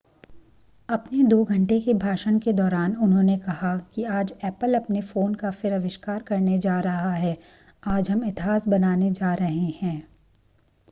[0.89, 5.51] अपने 2 घंटे के भाषण के दौरान उन्होंने कहा कि आज ऐपल अपने फ़ोन का
[5.51, 7.37] फिर आविष्कार करने जा रहा है
[7.87, 10.11] आज हम इतिहास बनाने जा रहे हैं